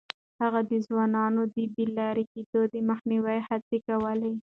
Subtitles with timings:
[0.41, 4.33] هغه د ځوانانو د بې لارې کېدو د مخنيوي هڅې کولې.